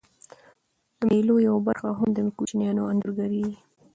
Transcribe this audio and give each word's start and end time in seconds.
د 0.97 0.99
مېلو 1.09 1.35
یوه 1.47 1.61
برخه 1.67 1.89
هم 1.99 2.09
د 2.17 2.19
کوچنيانو 2.39 2.89
انځورګرۍ 2.91 3.41
يي. 3.49 3.55